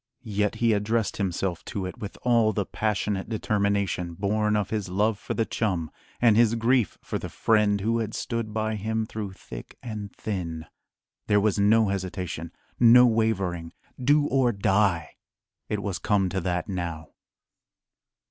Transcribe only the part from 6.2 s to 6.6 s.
his